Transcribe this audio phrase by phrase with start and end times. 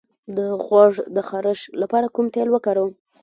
[0.35, 2.91] د غوږ د خارش لپاره کوم تېل وکاروم؟